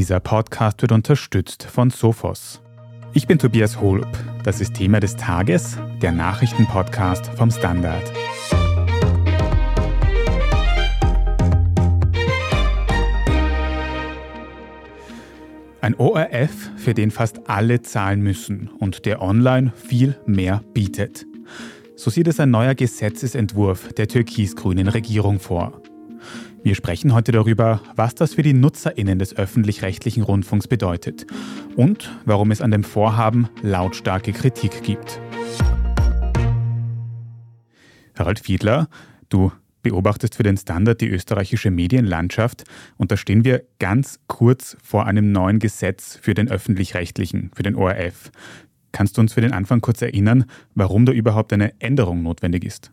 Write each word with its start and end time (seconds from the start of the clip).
Dieser 0.00 0.18
Podcast 0.18 0.80
wird 0.80 0.92
unterstützt 0.92 1.62
von 1.62 1.90
Sophos. 1.90 2.62
Ich 3.12 3.26
bin 3.26 3.38
Tobias 3.38 3.82
Holub. 3.82 4.08
Das 4.44 4.62
ist 4.62 4.72
Thema 4.72 4.98
des 4.98 5.14
Tages, 5.14 5.76
der 6.00 6.10
Nachrichtenpodcast 6.10 7.26
vom 7.34 7.50
Standard. 7.50 8.10
Ein 15.82 15.94
ORF, 15.98 16.70
für 16.76 16.94
den 16.94 17.10
fast 17.10 17.50
alle 17.50 17.82
zahlen 17.82 18.22
müssen 18.22 18.70
und 18.78 19.04
der 19.04 19.20
online 19.20 19.70
viel 19.76 20.18
mehr 20.24 20.62
bietet. 20.72 21.26
So 21.94 22.08
sieht 22.08 22.26
es 22.26 22.40
ein 22.40 22.50
neuer 22.50 22.74
Gesetzesentwurf 22.74 23.92
der 23.92 24.08
türkis-grünen 24.08 24.88
Regierung 24.88 25.38
vor. 25.40 25.82
Wir 26.62 26.74
sprechen 26.74 27.14
heute 27.14 27.32
darüber, 27.32 27.80
was 27.96 28.14
das 28.14 28.34
für 28.34 28.42
die 28.42 28.52
Nutzerinnen 28.52 29.18
des 29.18 29.34
öffentlich-rechtlichen 29.34 30.22
Rundfunks 30.22 30.68
bedeutet 30.68 31.26
und 31.74 32.14
warum 32.26 32.50
es 32.50 32.60
an 32.60 32.70
dem 32.70 32.84
Vorhaben 32.84 33.48
lautstarke 33.62 34.32
Kritik 34.32 34.82
gibt. 34.82 35.18
Harald 38.14 38.40
Fiedler, 38.40 38.88
du 39.30 39.52
beobachtest 39.82 40.34
für 40.34 40.42
den 40.42 40.58
Standard 40.58 41.00
die 41.00 41.08
österreichische 41.08 41.70
Medienlandschaft 41.70 42.64
und 42.98 43.10
da 43.10 43.16
stehen 43.16 43.42
wir 43.42 43.62
ganz 43.78 44.20
kurz 44.26 44.76
vor 44.82 45.06
einem 45.06 45.32
neuen 45.32 45.60
Gesetz 45.60 46.18
für 46.20 46.34
den 46.34 46.50
öffentlich-rechtlichen, 46.50 47.52
für 47.54 47.62
den 47.62 47.74
ORF. 47.74 48.30
Kannst 48.92 49.16
du 49.16 49.22
uns 49.22 49.32
für 49.32 49.40
den 49.40 49.54
Anfang 49.54 49.80
kurz 49.80 50.02
erinnern, 50.02 50.44
warum 50.74 51.06
da 51.06 51.12
überhaupt 51.12 51.54
eine 51.54 51.80
Änderung 51.80 52.22
notwendig 52.22 52.64
ist? 52.66 52.92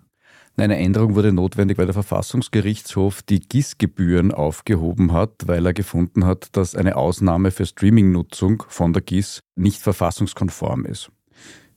Eine 0.60 0.78
Änderung 0.78 1.14
wurde 1.14 1.32
notwendig, 1.32 1.78
weil 1.78 1.86
der 1.86 1.94
Verfassungsgerichtshof 1.94 3.22
die 3.22 3.42
GIS-Gebühren 3.42 4.34
aufgehoben 4.34 5.14
hat, 5.14 5.44
weil 5.46 5.64
er 5.64 5.74
gefunden 5.74 6.26
hat, 6.26 6.48
dass 6.58 6.74
eine 6.74 6.96
Ausnahme 6.96 7.52
für 7.52 7.68
Streaming-Nutzung 7.68 8.64
von 8.68 8.92
der 8.92 9.04
GIS 9.04 9.40
nicht 9.56 9.84
verfassungskonform 9.84 10.86
ist. 10.86 11.12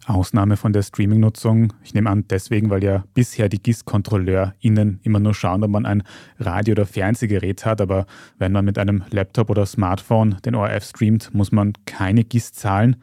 Ausnahme 0.07 0.57
von 0.57 0.73
der 0.73 0.81
Streaming-Nutzung. 0.81 1.75
Ich 1.85 1.93
nehme 1.93 2.09
an, 2.09 2.25
deswegen, 2.31 2.71
weil 2.71 2.83
ja 2.83 3.05
bisher 3.13 3.51
die 3.51 3.63
GIS-KontrolleurInnen 3.63 5.01
immer 5.03 5.21
nur 5.21 5.35
schauen, 5.35 5.63
ob 5.63 5.71
man 5.73 5.85
ein 5.85 6.03
Radio- 6.39 6.73
oder 6.73 6.87
Fernsehgerät 6.87 7.67
hat. 7.67 7.83
Aber 7.83 8.07
wenn 8.39 8.53
man 8.53 8.65
mit 8.65 8.79
einem 8.79 9.05
Laptop 9.11 9.51
oder 9.51 9.67
Smartphone 9.67 10.39
den 10.47 10.55
ORF 10.55 10.85
streamt, 10.85 11.35
muss 11.35 11.53
man 11.53 11.75
keine 11.85 12.25
GIS 12.25 12.55
zahlen. 12.55 12.97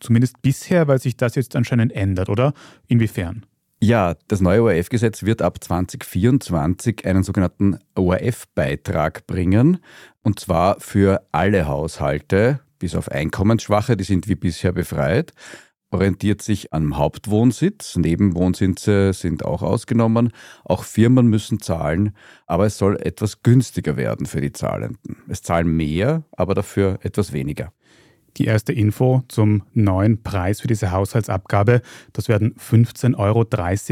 Zumindest 0.00 0.42
bisher, 0.42 0.88
weil 0.88 0.98
sich 0.98 1.16
das 1.16 1.36
jetzt 1.36 1.54
anscheinend 1.54 1.92
ändert, 1.92 2.28
oder? 2.28 2.52
Inwiefern? 2.88 3.46
Ja, 3.82 4.14
das 4.28 4.42
neue 4.42 4.62
ORF-Gesetz 4.62 5.22
wird 5.22 5.40
ab 5.40 5.64
2024 5.64 7.06
einen 7.06 7.22
sogenannten 7.22 7.78
ORF-Beitrag 7.94 9.26
bringen. 9.26 9.78
Und 10.22 10.38
zwar 10.38 10.78
für 10.80 11.26
alle 11.32 11.66
Haushalte, 11.66 12.60
bis 12.78 12.94
auf 12.94 13.10
Einkommensschwache, 13.10 13.96
die 13.96 14.04
sind 14.04 14.28
wie 14.28 14.34
bisher 14.34 14.72
befreit. 14.72 15.32
Orientiert 15.90 16.42
sich 16.42 16.74
am 16.74 16.98
Hauptwohnsitz. 16.98 17.96
Nebenwohnsitze 17.96 19.14
sind 19.14 19.46
auch 19.46 19.62
ausgenommen. 19.62 20.32
Auch 20.62 20.84
Firmen 20.84 21.28
müssen 21.28 21.62
zahlen, 21.62 22.14
aber 22.46 22.66
es 22.66 22.76
soll 22.76 22.98
etwas 23.00 23.42
günstiger 23.42 23.96
werden 23.96 24.26
für 24.26 24.42
die 24.42 24.52
Zahlenden. 24.52 25.16
Es 25.26 25.40
zahlen 25.40 25.74
mehr, 25.74 26.24
aber 26.32 26.52
dafür 26.52 26.98
etwas 27.02 27.32
weniger. 27.32 27.72
Die 28.36 28.44
erste 28.44 28.72
Info 28.72 29.22
zum 29.28 29.62
neuen 29.72 30.22
Preis 30.22 30.60
für 30.60 30.68
diese 30.68 30.90
Haushaltsabgabe, 30.92 31.82
das 32.12 32.28
werden 32.28 32.54
15,30 32.54 33.18
Euro 33.18 33.46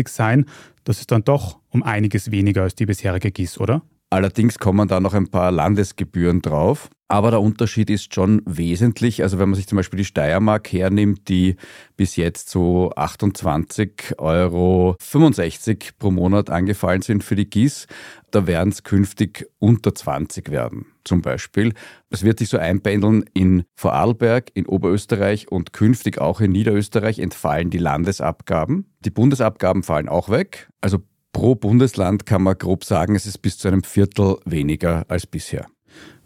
sein. 0.08 0.46
Das 0.84 1.00
ist 1.00 1.10
dann 1.10 1.24
doch 1.24 1.58
um 1.70 1.82
einiges 1.82 2.30
weniger 2.30 2.62
als 2.62 2.74
die 2.74 2.86
bisherige 2.86 3.30
GIS, 3.30 3.58
oder? 3.58 3.82
Allerdings 4.10 4.58
kommen 4.58 4.88
da 4.88 5.00
noch 5.00 5.12
ein 5.14 5.28
paar 5.28 5.52
Landesgebühren 5.52 6.40
drauf. 6.40 6.88
Aber 7.10 7.30
der 7.30 7.40
Unterschied 7.40 7.88
ist 7.88 8.14
schon 8.14 8.42
wesentlich. 8.44 9.22
Also 9.22 9.38
wenn 9.38 9.48
man 9.48 9.56
sich 9.56 9.66
zum 9.66 9.76
Beispiel 9.76 9.96
die 9.96 10.04
Steiermark 10.04 10.70
hernimmt, 10.70 11.28
die 11.28 11.56
bis 11.96 12.16
jetzt 12.16 12.50
so 12.50 12.90
28,65 12.96 14.18
Euro 14.18 14.96
pro 15.98 16.10
Monat 16.10 16.50
angefallen 16.50 17.00
sind 17.00 17.24
für 17.24 17.34
die 17.34 17.48
GIS, 17.48 17.86
da 18.30 18.46
werden 18.46 18.68
es 18.68 18.82
künftig 18.82 19.46
unter 19.58 19.94
20 19.94 20.50
werden 20.50 20.84
zum 21.04 21.22
Beispiel. 21.22 21.72
Es 22.10 22.24
wird 22.24 22.40
sich 22.40 22.50
so 22.50 22.58
einpendeln, 22.58 23.24
in 23.32 23.64
Vorarlberg, 23.74 24.50
in 24.52 24.66
Oberösterreich 24.66 25.50
und 25.50 25.72
künftig 25.72 26.18
auch 26.18 26.42
in 26.42 26.52
Niederösterreich 26.52 27.18
entfallen 27.18 27.70
die 27.70 27.78
Landesabgaben. 27.78 28.84
Die 29.00 29.10
Bundesabgaben 29.10 29.82
fallen 29.82 30.10
auch 30.10 30.28
weg. 30.28 30.68
Also 30.82 30.98
pro 31.38 31.54
Bundesland 31.54 32.26
kann 32.26 32.42
man 32.42 32.58
grob 32.58 32.84
sagen, 32.84 33.14
es 33.14 33.24
ist 33.24 33.38
bis 33.38 33.58
zu 33.58 33.68
einem 33.68 33.84
Viertel 33.84 34.38
weniger 34.44 35.04
als 35.06 35.24
bisher. 35.24 35.66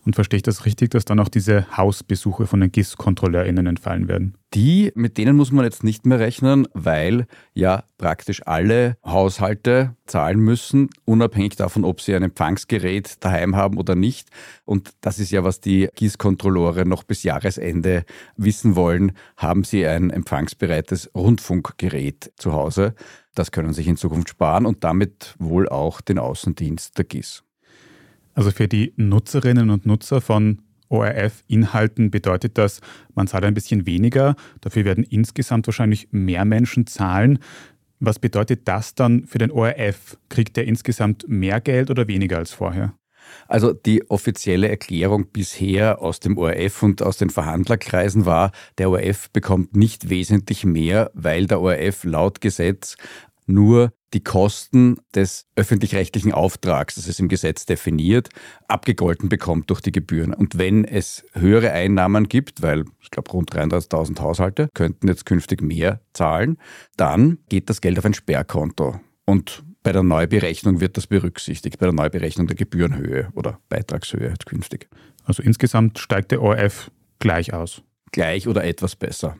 Und 0.05 0.15
verstehe 0.15 0.39
ich 0.39 0.43
das 0.43 0.67
richtig, 0.67 0.91
dass 0.91 1.05
dann 1.05 1.21
auch 1.21 1.29
diese 1.29 1.77
Hausbesuche 1.77 2.47
von 2.47 2.61
den 2.61 2.73
GIS-KontrolleurInnen 2.73 3.67
entfallen 3.67 4.09
werden? 4.09 4.37
Die, 4.53 4.91
mit 4.97 5.17
denen 5.17 5.37
muss 5.37 5.53
man 5.53 5.65
jetzt 5.65 5.85
nicht 5.85 6.07
mehr 6.07 6.19
rechnen, 6.19 6.67
weil 6.75 7.27
ja 7.55 7.85
praktisch 7.99 8.45
alle 8.45 8.97
Haushalte 9.05 9.97
zahlen 10.07 10.41
müssen, 10.41 10.91
unabhängig 11.05 11.55
davon, 11.55 11.85
ob 11.85 12.01
sie 12.01 12.15
ein 12.17 12.25
Empfangsgerät 12.25 13.25
daheim 13.25 13.55
haben 13.55 13.79
oder 13.79 13.95
nicht. 13.95 14.29
Und 14.65 14.91
das 15.01 15.21
ist 15.21 15.31
ja, 15.31 15.45
was 15.45 15.61
die 15.61 15.89
GIS-Kontrolleure 15.95 16.85
noch 16.85 17.05
bis 17.05 17.23
Jahresende 17.23 18.05
wissen 18.37 18.75
wollen. 18.75 19.13
Haben 19.37 19.63
sie 19.63 19.87
ein 19.87 20.11
empfangsbereites 20.11 21.13
Rundfunkgerät 21.15 22.33
zu 22.37 22.53
Hause? 22.53 22.95
Das 23.35 23.53
können 23.53 23.73
sich 23.73 23.87
in 23.87 23.97
Zukunft 23.97 24.29
sparen 24.29 24.67
und 24.67 24.83
damit 24.83 25.37
wohl 25.39 25.69
auch 25.69 26.01
den 26.01 26.19
Außendienst 26.19 26.99
der 26.99 27.05
GIS. 27.05 27.45
Also 28.35 28.51
für 28.51 28.69
die 28.69 28.93
Nutzerinnen 28.97 29.71
und 29.71 29.87
Nutzer 29.87 30.21
von 30.21 30.63
ORF-Inhalten 30.89 32.11
bedeutet 32.11 32.59
das, 32.59 32.81
man 33.15 33.27
zahlt 33.27 33.45
ein 33.45 33.55
bisschen 33.55 33.87
weniger, 33.87 34.37
dafür 34.61 34.85
werden 34.85 35.05
insgesamt 35.05 35.67
wahrscheinlich 35.67 36.09
mehr 36.11 36.45
Menschen 36.45 36.87
zahlen. 36.87 37.39
Was 37.99 38.19
bedeutet 38.19 38.69
das 38.69 38.95
dann 38.95 39.27
für 39.27 39.39
den 39.39 39.51
ORF? 39.51 40.19
Kriegt 40.29 40.57
der 40.57 40.67
insgesamt 40.67 41.25
mehr 41.29 41.61
Geld 41.61 41.91
oder 41.91 42.09
weniger 42.09 42.39
als 42.39 42.53
vorher? 42.53 42.95
Also 43.49 43.73
die 43.73 44.11
offizielle 44.11 44.69
Erklärung 44.69 45.29
bisher 45.33 46.03
aus 46.03 46.21
dem 46.21 46.37
ORF 46.37 46.83
und 46.83 47.03
aus 47.03 47.17
den 47.17 47.31
Verhandlerkreisen 47.31 48.27
war, 48.27 48.51
der 48.79 48.91
ORF 48.91 49.31
bekommt 49.31 49.77
nicht 49.77 50.11
wesentlich 50.11 50.65
mehr, 50.65 51.11
weil 51.15 51.47
der 51.47 51.61
ORF 51.61 52.05
laut 52.05 52.41
Gesetz 52.41 52.97
nur 53.47 53.93
die 54.13 54.23
Kosten 54.23 54.97
des 55.15 55.47
öffentlich-rechtlichen 55.57 56.33
Auftrags, 56.33 56.97
das 56.97 57.09
ist 57.09 57.21
im 57.21 57.29
Gesetz 57.29 57.67
definiert, 57.67 58.29
abgegolten 58.69 59.29
bekommt 59.29 59.71
durch 59.71 59.81
die 59.81 59.93
Gebühren. 59.93 60.35
Und 60.35 60.59
wenn 60.59 60.85
es 60.85 61.25
höhere 61.33 61.73
Einnahmen 61.73 62.29
gibt, 62.29 62.63
weil 62.63 62.85
ich 63.01 63.11
glaube 63.11 63.31
rund 63.31 63.51
33.000 63.55 64.21
Haushalte 64.21 64.69
könnten 64.75 65.09
jetzt 65.09 65.27
künftig 65.27 65.63
mehr 65.63 66.01
zahlen, 66.13 66.59
dann 66.97 67.39
geht 67.49 67.71
das 67.71 67.81
Geld 67.81 67.99
auf 67.99 68.05
ein 68.05 68.15
Sperrkonto. 68.15 69.01
Und 69.25 69.65
bei 69.83 69.93
der 69.93 70.03
Neuberechnung 70.03 70.81
wird 70.81 70.97
das 70.97 71.07
berücksichtigt, 71.07 71.79
bei 71.79 71.87
der 71.87 71.95
Neuberechnung 71.95 72.47
der 72.47 72.57
Gebührenhöhe 72.57 73.29
oder 73.35 73.59
Beitragshöhe 73.69 74.35
künftig. 74.45 74.89
Also 75.25 75.43
insgesamt 75.43 75.99
steigt 75.99 76.31
der 76.31 76.43
ORF 76.43 76.91
gleich 77.19 77.53
aus. 77.53 77.83
Gleich 78.13 78.47
oder 78.47 78.65
etwas 78.65 78.95
besser. 78.95 79.37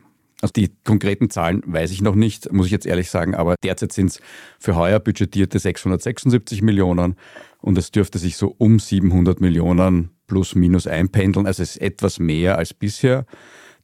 Die 0.51 0.71
konkreten 0.83 1.29
Zahlen 1.29 1.61
weiß 1.65 1.91
ich 1.91 2.01
noch 2.01 2.15
nicht, 2.15 2.51
muss 2.51 2.65
ich 2.65 2.71
jetzt 2.71 2.85
ehrlich 2.85 3.09
sagen, 3.09 3.35
aber 3.35 3.55
derzeit 3.63 3.93
sind 3.93 4.07
es 4.07 4.19
für 4.59 4.75
heuer 4.75 4.99
budgetierte 4.99 5.59
676 5.59 6.61
Millionen 6.61 7.15
und 7.61 7.77
es 7.77 7.91
dürfte 7.91 8.19
sich 8.19 8.35
so 8.35 8.53
um 8.57 8.79
700 8.79 9.39
Millionen 9.39 10.11
plus 10.27 10.55
minus 10.55 10.87
einpendeln. 10.87 11.45
Also 11.45 11.63
es 11.63 11.77
ist 11.77 11.81
etwas 11.81 12.19
mehr 12.19 12.57
als 12.57 12.73
bisher. 12.73 13.25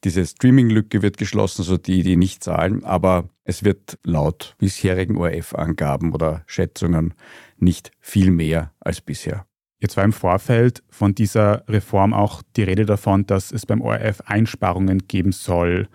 Diese 0.03 0.25
Streaming-Lücke 0.25 1.01
wird 1.01 1.17
geschlossen, 1.17 1.61
also 1.61 1.77
die, 1.77 2.03
die 2.03 2.15
nicht 2.15 2.43
zahlen, 2.43 2.83
aber 2.85 3.29
es 3.43 3.63
wird 3.63 3.97
laut 4.03 4.55
bisherigen 4.57 5.17
ORF-Angaben 5.17 6.13
oder 6.13 6.43
Schätzungen 6.45 7.13
nicht 7.57 7.91
viel 7.99 8.31
mehr 8.31 8.73
als 8.79 9.01
bisher. 9.01 9.45
Jetzt 9.81 9.95
war 9.95 10.03
im 10.03 10.13
Vorfeld 10.13 10.83
von 10.89 11.15
dieser 11.15 11.63
Reform 11.67 12.13
auch 12.13 12.41
die 12.55 12.63
Rede 12.63 12.85
davon, 12.85 13.25
dass 13.25 13.51
es 13.51 13.65
beim 13.65 13.81
ORF 13.81 14.21
Einsparungen 14.25 15.07
geben 15.07 15.31
soll. 15.31 15.87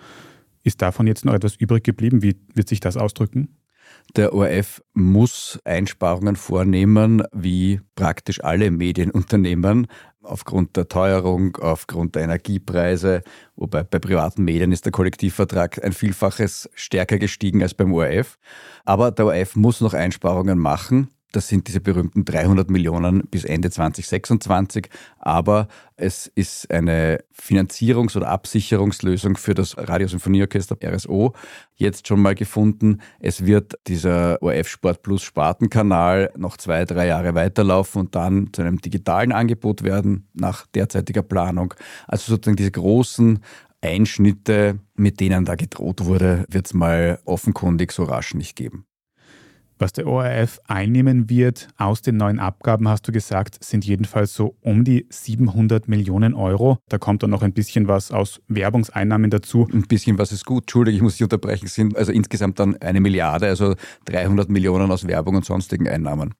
Ist 0.65 0.81
davon 0.81 1.07
jetzt 1.07 1.27
noch 1.27 1.35
etwas 1.35 1.57
übrig 1.57 1.85
geblieben? 1.85 2.23
Wie 2.23 2.37
wird 2.55 2.69
sich 2.69 2.81
das 2.81 2.97
ausdrücken? 2.97 3.57
Der 4.17 4.33
ORF 4.33 4.83
muss 4.95 5.61
Einsparungen 5.65 6.37
vornehmen, 6.37 7.23
wie 7.33 7.81
praktisch 7.97 8.43
alle 8.43 8.71
Medienunternehmen, 8.71 9.87
aufgrund 10.23 10.77
der 10.77 10.89
Teuerung, 10.89 11.57
aufgrund 11.57 12.15
der 12.15 12.23
Energiepreise. 12.23 13.23
Wobei 13.57 13.83
bei 13.83 13.99
privaten 13.99 14.45
Medien 14.45 14.73
ist 14.73 14.87
der 14.87 14.93
Kollektivvertrag 14.93 15.85
ein 15.85 15.93
Vielfaches 15.93 16.71
stärker 16.75 17.19
gestiegen 17.19 17.63
als 17.63 17.75
beim 17.75 17.93
ORF. 17.93 18.39
Aber 18.85 19.11
der 19.11 19.27
ORF 19.27 19.57
muss 19.57 19.83
noch 19.83 19.93
Einsparungen 19.93 20.59
machen. 20.59 21.09
Das 21.35 21.49
sind 21.49 21.67
diese 21.67 21.81
berühmten 21.81 22.25
300 22.25 22.71
Millionen 22.71 23.27
bis 23.27 23.45
Ende 23.45 23.69
2026. 23.69 24.89
Aber 25.19 25.67
es 25.97 26.29
ist 26.29 26.71
eine 26.71 27.25
Finanzierungs- 27.37 28.17
oder 28.17 28.29
Absicherungslösung 28.29 29.37
für 29.37 29.55
das 29.55 29.77
Radiosymphonieorchester 29.77 30.77
RSO 30.81 31.35
jetzt 31.75 32.07
schon 32.07 32.23
mal 32.23 32.37
gefunden. 32.37 33.01
Es 33.19 33.45
wird 33.45 33.75
dieser 33.89 34.41
ORF 34.43 34.69
Sport 34.69 35.03
Plus 35.03 35.25
Spartenkanal 35.25 36.33
noch 36.37 36.57
zwei, 36.57 36.85
drei 36.85 37.09
Jahre 37.09 37.35
weiterlaufen 37.35 38.03
und 38.03 38.15
dann 38.15 38.53
zu 38.53 38.63
einem 38.63 38.81
digitalen 38.81 39.33
Angebot 39.33 39.83
werden 39.83 40.29
nach 40.35 40.69
derzeitiger 40.69 41.23
Planung. 41.23 41.75
Also 42.07 42.31
sozusagen 42.31 42.57
diese 42.57 42.71
großen 42.71 43.41
Einschnitte, 43.83 44.79
mit 44.95 45.19
denen 45.19 45.45
da 45.45 45.57
gedroht 45.57 46.05
wurde, 46.05 46.45
wird 46.49 46.67
es 46.67 46.75
mal 46.75 47.19
offenkundig 47.25 47.91
so 47.91 48.05
rasch 48.05 48.35
nicht 48.35 48.55
geben. 48.55 48.87
Was 49.85 49.93
der 49.93 50.07
ORF 50.07 50.61
einnehmen 50.67 51.29
wird 51.29 51.69
aus 51.77 52.01
den 52.01 52.17
neuen 52.17 52.39
Abgaben, 52.39 52.89
hast 52.89 53.07
du 53.07 53.13
gesagt, 53.13 53.63
sind 53.63 53.85
jedenfalls 53.85 54.33
so 54.33 54.57
um 54.63 54.83
die 54.83 55.07
700 55.11 55.89
Millionen 55.89 56.33
Euro. 56.33 56.79
Da 56.89 56.97
kommt 56.97 57.23
dann 57.23 57.29
noch 57.29 57.43
ein 57.43 57.53
bisschen 57.53 57.87
was 57.87 58.11
aus 58.11 58.41
Werbungseinnahmen 58.49 59.29
dazu. 59.29 59.69
Ein 59.71 59.83
bisschen 59.83 60.17
was 60.17 60.33
ist 60.33 60.47
gut. 60.47 60.63
Entschuldige, 60.63 60.97
ich 60.97 61.03
muss 61.03 61.17
dich 61.17 61.25
unterbrechen. 61.25 61.67
Sind 61.67 61.99
also 61.99 62.13
insgesamt 62.13 62.61
dann 62.61 62.81
eine 62.81 62.99
Milliarde, 63.03 63.47
also 63.47 63.75
300 64.07 64.49
Millionen 64.49 64.91
aus 64.91 65.07
Werbung 65.07 65.37
und 65.37 65.45
sonstigen 65.45 65.87
Einnahmen. 65.87 66.33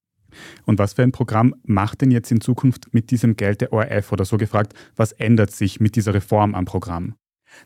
Und 0.65 0.79
was 0.79 0.95
für 0.95 1.03
ein 1.03 1.13
Programm 1.13 1.55
macht 1.65 2.01
denn 2.01 2.13
jetzt 2.13 2.33
in 2.33 2.41
Zukunft 2.41 2.95
mit 2.95 3.11
diesem 3.11 3.37
Geld 3.37 3.61
der 3.61 3.75
ORF 3.75 4.11
oder 4.11 4.25
so 4.25 4.39
gefragt, 4.39 4.73
was 4.97 5.13
ändert 5.13 5.51
sich 5.51 5.81
mit 5.81 5.97
dieser 5.97 6.15
Reform 6.15 6.55
am 6.55 6.65
Programm? 6.65 7.15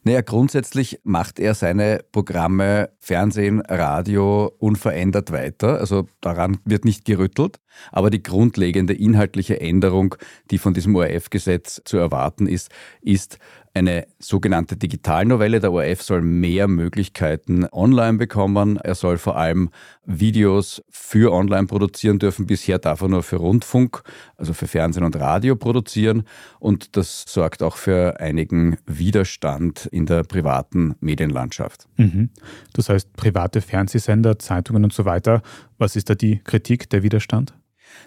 Naja, 0.05 0.21
grundsätzlich 0.21 1.01
macht 1.05 1.39
er 1.39 1.55
seine 1.55 2.01
Programme 2.13 2.91
Fernsehen, 2.99 3.61
Radio 3.61 4.53
unverändert 4.59 5.33
weiter. 5.33 5.79
Also 5.79 6.07
daran 6.21 6.59
wird 6.65 6.85
nicht 6.85 7.05
gerüttelt. 7.05 7.59
Aber 7.93 8.11
die 8.11 8.23
grundlegende 8.23 8.95
inhaltliche 8.95 9.61
Änderung, 9.61 10.15
die 10.51 10.59
von 10.59 10.75
diesem 10.75 10.95
ORF-Gesetz 10.97 11.83
zu 11.85 11.97
erwarten 11.97 12.47
ist, 12.47 12.71
ist 13.01 13.39
eine 13.79 14.07
sogenannte 14.19 14.77
Digitalnovelle. 14.77 15.61
Der 15.61 15.73
ORF 15.73 16.03
soll 16.03 16.23
mehr 16.23 16.69
Möglichkeiten 16.69 17.67
online 17.71 18.19
bekommen. 18.19 18.77
Er 18.77 18.95
soll 18.95 19.19
vor 19.19 19.37
allem 19.37 19.71
Videos 20.05 20.83
für 20.91 21.33
online 21.33 21.67
produzieren 21.67 22.19
dürfen. 22.19 22.47
Bisher 22.47 22.79
darf 22.79 23.01
er 23.01 23.09
nur 23.09 23.23
für 23.23 23.37
Rundfunk, 23.37 24.03
also 24.37 24.53
für 24.53 24.67
Fernsehen 24.67 25.05
und 25.05 25.17
Radio 25.17 25.57
produzieren. 25.57 26.25
Und 26.59 26.97
das 26.97 27.25
sorgt 27.29 27.63
auch 27.63 27.77
für 27.77 28.21
einigen 28.21 28.79
Widerstand 28.87 29.87
in 29.87 30.07
der 30.07 30.25
privaten 30.25 30.97
Medienlandschaft. 31.01 31.87
Mhm. 31.97 32.31
Das 32.73 32.89
heißt, 32.89 33.13
private 33.15 33.61
Fernsehsender, 33.61 34.39
Zeitungen 34.39 34.85
und 34.85 34.93
so 34.93 35.05
weiter. 35.05 35.43
Was 35.79 35.97
ist 35.97 36.11
da 36.11 36.15
die 36.15 36.41
Kritik, 36.43 36.91
der 36.91 37.03
Widerstand? 37.03 37.55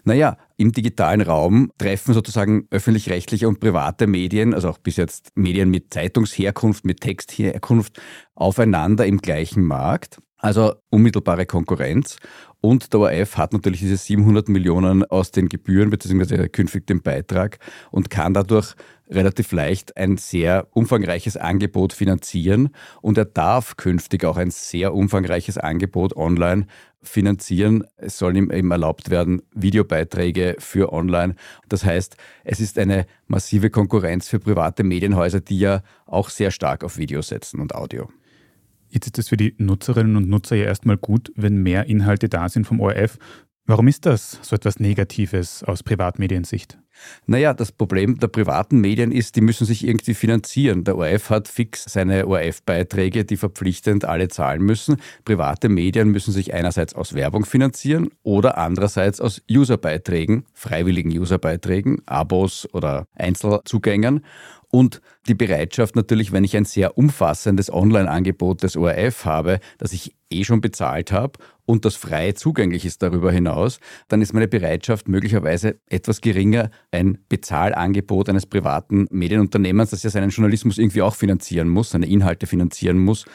Naja, 0.03 0.37
im 0.57 0.71
digitalen 0.71 1.21
Raum 1.21 1.71
treffen 1.77 2.13
sozusagen 2.13 2.67
öffentlich-rechtliche 2.71 3.47
und 3.47 3.59
private 3.59 4.07
Medien, 4.07 4.53
also 4.53 4.69
auch 4.69 4.77
bis 4.77 4.97
jetzt 4.97 5.31
Medien 5.35 5.69
mit 5.69 5.93
Zeitungsherkunft, 5.93 6.85
mit 6.85 7.01
Textherkunft, 7.01 8.01
aufeinander 8.35 9.05
im 9.05 9.19
gleichen 9.19 9.63
Markt. 9.63 10.19
Also 10.41 10.73
unmittelbare 10.89 11.45
Konkurrenz. 11.45 12.17
Und 12.61 12.93
der 12.93 12.99
ORF 12.99 13.37
hat 13.37 13.53
natürlich 13.53 13.79
diese 13.79 13.97
700 13.97 14.49
Millionen 14.49 15.03
aus 15.05 15.31
den 15.31 15.49
Gebühren 15.49 15.89
bzw. 15.91 16.47
künftig 16.49 16.87
den 16.87 17.01
Beitrag 17.01 17.59
und 17.91 18.09
kann 18.09 18.33
dadurch 18.33 18.75
relativ 19.07 19.51
leicht 19.51 19.97
ein 19.97 20.17
sehr 20.17 20.67
umfangreiches 20.71 21.37
Angebot 21.37 21.93
finanzieren. 21.93 22.69
Und 23.01 23.19
er 23.19 23.25
darf 23.25 23.77
künftig 23.77 24.25
auch 24.25 24.37
ein 24.37 24.49
sehr 24.49 24.95
umfangreiches 24.95 25.59
Angebot 25.59 26.15
online 26.15 26.65
finanzieren. 27.03 27.83
Es 27.97 28.17
soll 28.17 28.35
ihm 28.35 28.51
eben 28.51 28.71
erlaubt 28.71 29.09
werden, 29.11 29.43
Videobeiträge 29.53 30.55
für 30.57 30.91
online. 30.91 31.35
Das 31.67 31.85
heißt, 31.85 32.17
es 32.43 32.59
ist 32.59 32.79
eine 32.79 33.05
massive 33.27 33.69
Konkurrenz 33.69 34.27
für 34.27 34.39
private 34.39 34.83
Medienhäuser, 34.83 35.41
die 35.41 35.59
ja 35.59 35.83
auch 36.07 36.29
sehr 36.29 36.49
stark 36.49 36.83
auf 36.83 36.97
Video 36.97 37.21
setzen 37.21 37.59
und 37.59 37.75
Audio. 37.75 38.09
Jetzt 38.91 39.07
ist 39.07 39.19
es 39.19 39.29
für 39.29 39.37
die 39.37 39.55
Nutzerinnen 39.57 40.17
und 40.17 40.27
Nutzer 40.27 40.57
ja 40.57 40.65
erstmal 40.65 40.97
gut, 40.97 41.31
wenn 41.35 41.63
mehr 41.63 41.85
Inhalte 41.85 42.27
da 42.27 42.49
sind 42.49 42.67
vom 42.67 42.81
ORF. 42.81 43.17
Warum 43.65 43.87
ist 43.87 44.05
das 44.05 44.37
so 44.41 44.53
etwas 44.55 44.79
Negatives 44.79 45.63
aus 45.63 45.81
Privatmediensicht? 45.81 46.77
Naja, 47.25 47.53
das 47.53 47.71
Problem 47.71 48.19
der 48.19 48.27
privaten 48.27 48.79
Medien 48.79 49.11
ist, 49.11 49.35
die 49.35 49.41
müssen 49.41 49.65
sich 49.65 49.85
irgendwie 49.85 50.13
finanzieren. 50.13 50.83
Der 50.83 50.97
ORF 50.97 51.29
hat 51.29 51.47
fix 51.47 51.85
seine 51.85 52.27
ORF-Beiträge, 52.27 53.25
die 53.25 53.37
verpflichtend 53.37 54.05
alle 54.05 54.27
zahlen 54.27 54.61
müssen. 54.61 54.97
Private 55.25 55.69
Medien 55.69 56.09
müssen 56.09 56.31
sich 56.31 56.53
einerseits 56.53 56.93
aus 56.93 57.13
Werbung 57.13 57.45
finanzieren 57.45 58.09
oder 58.23 58.57
andererseits 58.57 59.21
aus 59.21 59.41
Userbeiträgen, 59.49 60.45
freiwilligen 60.53 61.17
Userbeiträgen, 61.17 62.01
Abos 62.05 62.67
oder 62.73 63.05
Einzelzugängen. 63.15 64.23
Und 64.71 65.01
die 65.27 65.35
Bereitschaft 65.35 65.97
natürlich, 65.97 66.31
wenn 66.31 66.45
ich 66.45 66.55
ein 66.55 66.63
sehr 66.63 66.97
umfassendes 66.97 67.71
Online-Angebot 67.71 68.63
des 68.63 68.77
ORF 68.77 69.25
habe, 69.25 69.59
das 69.77 69.91
ich 69.91 70.15
eh 70.29 70.45
schon 70.45 70.61
bezahlt 70.61 71.11
habe 71.11 71.33
und 71.65 71.83
das 71.83 71.95
frei 71.97 72.31
zugänglich 72.31 72.85
ist 72.85 73.03
darüber 73.03 73.33
hinaus, 73.33 73.79
dann 74.07 74.21
ist 74.21 74.33
meine 74.33 74.47
Bereitschaft 74.47 75.09
möglicherweise 75.09 75.79
etwas 75.87 76.21
geringer, 76.21 76.71
ein 76.91 77.17
Bezahlangebot 77.29 78.29
eines 78.29 78.45
privaten 78.45 79.07
Medienunternehmens, 79.09 79.91
das 79.91 80.03
ja 80.03 80.09
seinen 80.09 80.29
Journalismus 80.29 80.77
irgendwie 80.77 81.01
auch 81.01 81.15
finanzieren 81.15 81.69
muss, 81.69 81.91
seine 81.91 82.07
Inhalte 82.07 82.47
finanzieren 82.47 82.99
muss, 82.99 83.25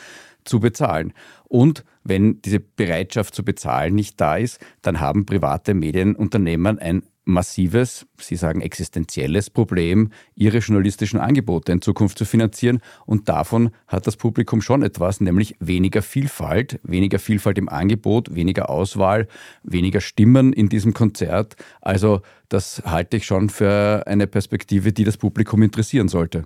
zu 0.44 0.60
bezahlen. 0.60 1.12
Und 1.44 1.84
wenn 2.04 2.40
diese 2.42 2.60
Bereitschaft 2.60 3.34
zu 3.34 3.44
bezahlen 3.44 3.94
nicht 3.94 4.20
da 4.20 4.36
ist, 4.36 4.60
dann 4.82 5.00
haben 5.00 5.26
private 5.26 5.74
Medienunternehmen 5.74 6.78
ein 6.78 7.02
massives, 7.26 8.06
Sie 8.18 8.36
sagen 8.36 8.62
existenzielles 8.62 9.50
Problem, 9.50 10.10
ihre 10.34 10.58
journalistischen 10.58 11.20
Angebote 11.20 11.72
in 11.72 11.82
Zukunft 11.82 12.16
zu 12.16 12.24
finanzieren. 12.24 12.80
Und 13.04 13.28
davon 13.28 13.70
hat 13.88 14.06
das 14.06 14.16
Publikum 14.16 14.62
schon 14.62 14.82
etwas, 14.82 15.20
nämlich 15.20 15.56
weniger 15.60 16.00
Vielfalt, 16.02 16.80
weniger 16.82 17.18
Vielfalt 17.18 17.58
im 17.58 17.68
Angebot, 17.68 18.34
weniger 18.34 18.70
Auswahl, 18.70 19.26
weniger 19.64 20.00
Stimmen 20.00 20.52
in 20.52 20.68
diesem 20.68 20.94
Konzert. 20.94 21.56
Also 21.82 22.22
das 22.48 22.82
halte 22.86 23.18
ich 23.18 23.26
schon 23.26 23.50
für 23.50 24.04
eine 24.06 24.26
Perspektive, 24.26 24.92
die 24.92 25.04
das 25.04 25.16
Publikum 25.16 25.62
interessieren 25.62 26.08
sollte. 26.08 26.44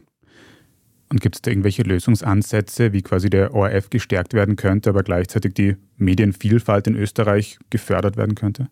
Und 1.11 1.21
gibt 1.21 1.37
es 1.37 1.43
da 1.43 1.50
irgendwelche 1.50 1.83
Lösungsansätze, 1.83 2.93
wie 2.93 3.03
quasi 3.03 3.29
der 3.29 3.53
ORF 3.53 3.91
gestärkt 3.91 4.33
werden 4.33 4.56
könnte, 4.56 4.91
aber 4.91 5.03
gleichzeitig 5.03 5.55
die 5.55 5.76
Medienvielfalt 5.97 6.87
in 6.87 6.97
Österreich 6.97 7.59
gefördert 7.69 8.17
werden 8.17 8.37
könnte? 8.37 8.69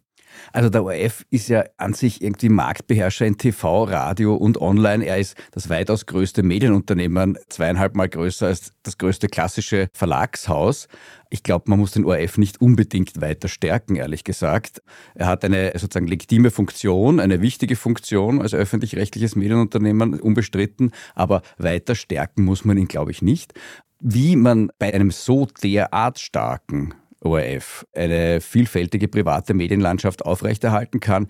Also 0.52 0.68
der 0.70 0.84
ORF 0.84 1.24
ist 1.30 1.48
ja 1.48 1.64
an 1.76 1.94
sich 1.94 2.22
irgendwie 2.22 2.48
Marktbeherrscher 2.48 3.26
in 3.26 3.38
TV, 3.38 3.84
Radio 3.84 4.34
und 4.34 4.60
Online. 4.60 5.04
Er 5.04 5.18
ist 5.18 5.36
das 5.52 5.68
weitaus 5.68 6.06
größte 6.06 6.42
Medienunternehmen, 6.42 7.38
zweieinhalb 7.48 7.94
Mal 7.94 8.08
größer 8.08 8.46
als 8.46 8.72
das 8.82 8.98
größte 8.98 9.28
klassische 9.28 9.88
Verlagshaus. 9.92 10.88
Ich 11.30 11.42
glaube, 11.42 11.64
man 11.68 11.78
muss 11.78 11.92
den 11.92 12.04
ORF 12.04 12.38
nicht 12.38 12.60
unbedingt 12.60 13.20
weiter 13.20 13.48
stärken, 13.48 13.96
ehrlich 13.96 14.24
gesagt. 14.24 14.82
Er 15.14 15.26
hat 15.26 15.44
eine 15.44 15.72
sozusagen 15.74 16.06
legitime 16.06 16.50
Funktion, 16.50 17.20
eine 17.20 17.42
wichtige 17.42 17.76
Funktion 17.76 18.40
als 18.40 18.54
öffentlich-rechtliches 18.54 19.36
Medienunternehmen, 19.36 20.20
unbestritten, 20.20 20.92
aber 21.14 21.42
weiter 21.58 21.94
stärken 21.94 22.44
muss 22.44 22.64
man 22.64 22.78
ihn, 22.78 22.88
glaube 22.88 23.10
ich, 23.10 23.20
nicht. 23.20 23.52
Wie 24.00 24.36
man 24.36 24.70
bei 24.78 24.94
einem 24.94 25.10
so 25.10 25.46
derart 25.62 26.18
starken 26.18 26.94
ORF 27.20 27.86
eine 27.94 28.40
vielfältige 28.40 29.08
private 29.08 29.54
Medienlandschaft 29.54 30.24
aufrechterhalten 30.24 31.00
kann, 31.00 31.28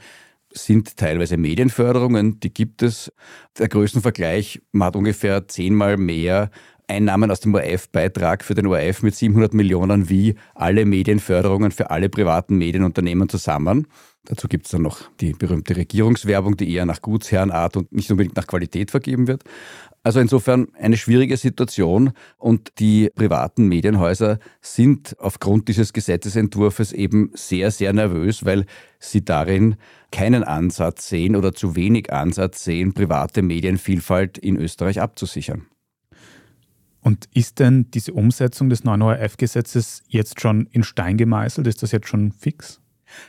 sind 0.53 0.97
teilweise 0.97 1.37
Medienförderungen, 1.37 2.41
die 2.41 2.53
gibt 2.53 2.83
es. 2.83 3.13
Der 3.59 3.69
Größenvergleich, 3.69 4.63
man 4.73 4.87
hat 4.89 4.97
ungefähr 4.97 5.47
zehnmal 5.49 5.97
mehr 5.97 6.51
Einnahmen 6.89 7.31
aus 7.31 7.41
dem 7.41 7.55
ORF-Beitrag 7.55 8.43
für 8.43 8.55
den 8.55 8.67
ORF 8.67 9.03
mit 9.03 9.15
700 9.15 9.53
Millionen 9.53 10.09
wie 10.09 10.37
alle 10.55 10.87
Medienförderungen 10.87 11.71
für 11.71 11.91
alle 11.91 12.09
privaten 12.09 12.57
Medienunternehmen 12.57 13.29
zusammen. 13.29 13.87
Dazu 14.25 14.49
gibt 14.49 14.67
es 14.67 14.73
dann 14.73 14.83
noch 14.83 15.03
die 15.21 15.33
berühmte 15.35 15.77
Regierungswerbung, 15.77 16.57
die 16.57 16.73
eher 16.73 16.87
nach 16.87 17.03
Gutsherrenart 17.03 17.77
und 17.77 17.93
nicht 17.93 18.11
unbedingt 18.11 18.37
nach 18.37 18.47
Qualität 18.47 18.91
vergeben 18.91 19.27
wird. 19.27 19.45
Also 20.03 20.21
insofern 20.21 20.69
eine 20.75 20.97
schwierige 20.97 21.37
Situation 21.37 22.13
und 22.37 22.79
die 22.79 23.11
privaten 23.15 23.67
Medienhäuser 23.67 24.39
sind 24.61 25.17
aufgrund 25.19 25.69
dieses 25.69 25.93
Gesetzesentwurfs 25.93 26.93
eben 26.93 27.31
sehr, 27.35 27.71
sehr 27.71 27.93
nervös, 27.93 28.45
weil 28.45 28.65
sie 29.01 29.25
darin 29.25 29.77
keinen 30.11 30.45
Ansatz 30.45 31.09
sehen 31.09 31.37
oder 31.37 31.53
zu 31.53 31.77
wenig 31.77 32.13
Ansatz 32.13 32.65
sehen, 32.65 32.95
private 32.95 33.43
Medienvielfalt 33.43 34.39
in 34.39 34.57
Österreich 34.57 35.01
abzusichern. 35.01 35.67
Und 37.01 37.29
ist 37.33 37.59
denn 37.59 37.91
diese 37.93 38.13
Umsetzung 38.13 38.69
des 38.69 38.85
neuen 38.85 39.03
ORF-Gesetzes 39.03 40.03
jetzt 40.09 40.41
schon 40.41 40.67
in 40.73 40.83
Stein 40.83 41.17
gemeißelt? 41.17 41.67
Ist 41.67 41.83
das 41.83 41.93
jetzt 41.93 42.09
schon 42.09 42.33
fix? 42.33 42.81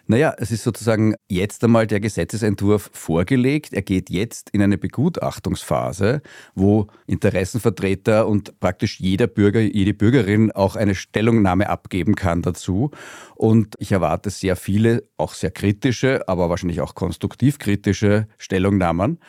Naja, 0.08 0.34
es 0.38 0.52
ist 0.52 0.64
sozusagen 0.64 1.16
jetzt 1.28 1.64
einmal 1.64 1.88
der 1.88 2.00
Gesetzesentwurf 2.00 2.90
vorgelegt. 2.94 3.74
Er 3.74 3.82
geht 3.82 4.10
jetzt 4.10 4.50
in 4.52 4.62
eine 4.62 4.78
Begutachtungsphase, 4.78 6.22
wo 6.56 6.88
Interessenvertreter 7.08 8.28
und 8.28 8.60
praktisch 8.60 9.00
jeder 9.00 9.28
Bürger, 9.28 9.62
jede 9.62 9.94
Bürgerin 9.94 10.52
auch 10.52 10.76
eine 10.76 10.96
Stellungnahme 10.96 11.70
abgeben 11.70 12.16
kann 12.16 12.42
dazu. 12.42 12.92
Und 13.36 13.76
ich 13.80 13.92
erwarte 13.92 14.30
sehr 14.30 14.56
viele, 14.56 15.04
auch 15.18 15.34
sehr 15.34 15.52
kritische, 15.52 16.28
aber 16.28 16.50
wahrscheinlich 16.50 16.82
auch 16.82 16.96
konstruktiv 16.96 17.58
kritische 17.58 18.28
Stellungnahmen. 18.38 19.20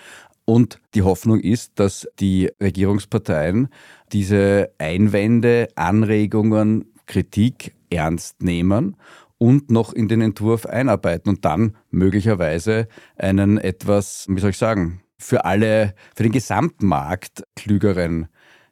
Und 0.45 0.80
die 0.95 1.02
Hoffnung 1.02 1.38
ist, 1.38 1.78
dass 1.78 2.09
die 2.19 2.50
Regierungsparteien 2.61 3.69
diese 4.12 4.73
Einwände, 4.78 5.69
Anregungen, 5.76 6.87
Kritik 7.07 7.75
ernst 7.90 8.42
nehmen 8.42 8.97
und 9.40 9.70
noch 9.70 9.94
in 9.94 10.06
den 10.06 10.20
Entwurf 10.20 10.66
einarbeiten 10.66 11.30
und 11.30 11.47
dann 11.47 11.75
möglicherweise 11.90 12.88
einen 13.16 13.56
etwas, 13.56 14.26
wie 14.28 14.38
soll 14.38 14.50
ich 14.50 14.59
sagen, 14.59 15.00
für 15.18 15.47
alle, 15.47 15.94
für 16.14 16.23
den 16.25 16.32
Gesamtmarkt 16.32 17.42
klügeren 17.56 18.28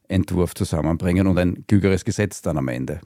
Entwurf 0.08 0.54
zusammenbringen 0.54 1.26
und 1.26 1.38
ein 1.38 1.66
klügeres 1.66 2.04
Gesetz 2.04 2.42
dann 2.42 2.58
am 2.58 2.68
Ende. 2.68 3.00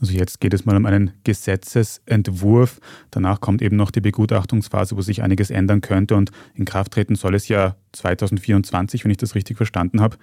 Also 0.00 0.14
jetzt 0.14 0.40
geht 0.40 0.52
es 0.52 0.64
mal 0.64 0.76
um 0.76 0.84
einen 0.84 1.12
Gesetzesentwurf. 1.22 2.80
Danach 3.12 3.40
kommt 3.40 3.62
eben 3.62 3.76
noch 3.76 3.92
die 3.92 4.00
Begutachtungsphase, 4.00 4.96
wo 4.96 5.00
sich 5.00 5.22
einiges 5.22 5.50
ändern 5.50 5.80
könnte 5.80 6.16
und 6.16 6.32
in 6.54 6.64
Kraft 6.64 6.90
treten 6.90 7.14
soll 7.14 7.36
es 7.36 7.46
ja 7.46 7.76
2024, 7.92 9.04
wenn 9.04 9.12
ich 9.12 9.16
das 9.16 9.36
richtig 9.36 9.56
verstanden 9.56 10.00
habe. 10.00 10.16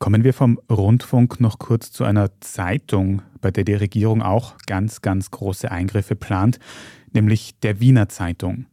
Kommen 0.00 0.24
wir 0.24 0.32
vom 0.32 0.58
Rundfunk 0.70 1.40
noch 1.40 1.58
kurz 1.58 1.92
zu 1.92 2.04
einer 2.04 2.30
Zeitung, 2.40 3.20
bei 3.42 3.50
der 3.50 3.64
die 3.64 3.74
Regierung 3.74 4.22
auch 4.22 4.56
ganz, 4.66 5.02
ganz 5.02 5.30
große 5.30 5.70
Eingriffe 5.70 6.16
plant, 6.16 6.58
nämlich 7.12 7.58
der 7.60 7.80
Wiener 7.80 8.08
Zeitung. 8.08 8.64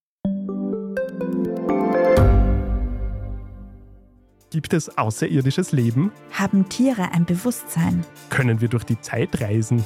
Gibt 4.50 4.74
es 4.74 4.98
außerirdisches 4.98 5.74
Leben? 5.74 6.12
Haben 6.32 6.68
Tiere 6.70 7.12
ein 7.12 7.26
Bewusstsein? 7.26 8.04
Können 8.32 8.62
wir 8.62 8.68
durch 8.68 8.84
die 8.84 9.00
Zeit 9.00 9.40
reisen? 9.40 9.86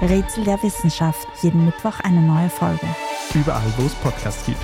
Rätsel 0.00 0.44
der 0.44 0.62
Wissenschaft. 0.62 1.26
Jeden 1.42 1.64
Mittwoch 1.64 1.98
eine 2.00 2.20
neue 2.20 2.48
Folge. 2.48 2.86
Überall, 3.34 3.66
wo 3.76 3.86
es 3.86 3.94
Podcasts 3.96 4.46
gibt. 4.46 4.58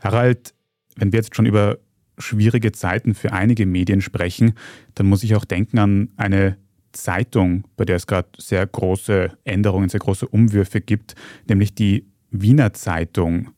Harald, 0.00 0.52
wenn 0.96 1.10
wir 1.10 1.20
jetzt 1.20 1.34
schon 1.34 1.46
über 1.46 1.78
schwierige 2.18 2.70
Zeiten 2.72 3.14
für 3.14 3.32
einige 3.32 3.64
Medien 3.64 4.02
sprechen, 4.02 4.52
dann 4.94 5.06
muss 5.06 5.22
ich 5.22 5.34
auch 5.36 5.46
denken 5.46 5.78
an 5.78 6.10
eine 6.16 6.58
Zeitung, 6.92 7.64
bei 7.76 7.86
der 7.86 7.96
es 7.96 8.06
gerade 8.06 8.28
sehr 8.38 8.66
große 8.66 9.36
Änderungen, 9.44 9.88
sehr 9.88 10.00
große 10.00 10.28
Umwürfe 10.28 10.82
gibt, 10.82 11.14
nämlich 11.48 11.74
die 11.74 12.06
Wiener 12.30 12.74
Zeitung. 12.74 13.52